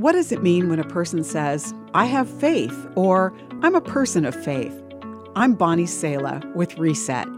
[0.00, 4.24] What does it mean when a person says, I have faith, or I'm a person
[4.24, 4.72] of faith?
[5.36, 7.28] I'm Bonnie Sala with Reset.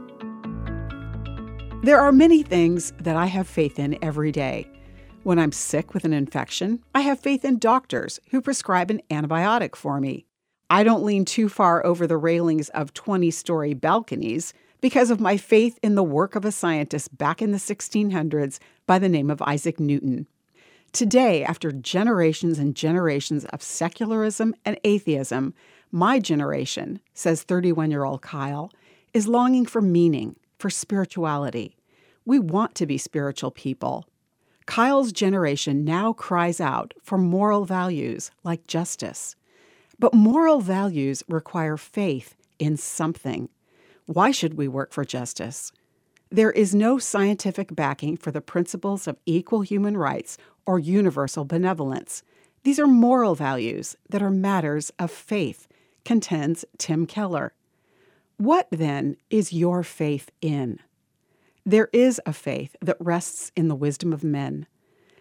[1.83, 4.71] There are many things that I have faith in every day.
[5.25, 9.75] When I'm sick with an infection, I have faith in doctors who prescribe an antibiotic
[9.75, 10.25] for me.
[10.71, 15.37] I don't lean too far over the railings of 20 story balconies because of my
[15.37, 19.43] faith in the work of a scientist back in the 1600s by the name of
[19.43, 20.29] Isaac Newton.
[20.93, 25.55] Today, after generations and generations of secularism and atheism,
[25.91, 28.71] my generation, says 31 year old Kyle,
[29.15, 31.77] is longing for meaning, for spirituality.
[32.27, 34.07] We want to be spiritual people.
[34.67, 39.35] Kyle's generation now cries out for moral values like justice.
[39.99, 43.49] But moral values require faith in something.
[44.05, 45.73] Why should we work for justice?
[46.33, 52.23] There is no scientific backing for the principles of equal human rights or universal benevolence.
[52.63, 55.69] These are moral values that are matters of faith,
[56.07, 57.53] contends Tim Keller.
[58.39, 60.79] What then is your faith in?
[61.67, 64.67] There is a faith that rests in the wisdom of men.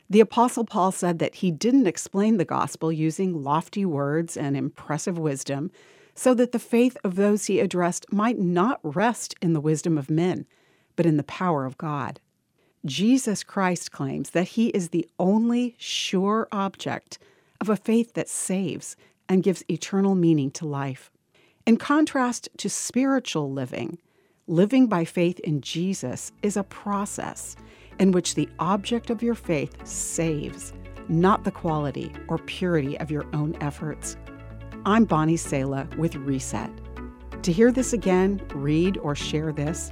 [0.09, 5.17] The Apostle Paul said that he didn't explain the gospel using lofty words and impressive
[5.17, 5.71] wisdom,
[6.15, 10.09] so that the faith of those he addressed might not rest in the wisdom of
[10.09, 10.45] men
[10.95, 12.19] but in the power of God.
[12.85, 17.19] Jesus Christ claims that he is the only sure object
[17.59, 18.95] of a faith that saves
[19.29, 21.11] and gives eternal meaning to life.
[21.67, 23.99] In contrast to spiritual living,
[24.47, 27.55] living by faith in Jesus is a process
[27.99, 30.73] in which the object of your faith saves,
[31.07, 34.17] not the quality or purity of your own efforts.
[34.85, 36.71] I'm Bonnie Sala with Reset.
[37.43, 39.91] To hear this again, read or share this,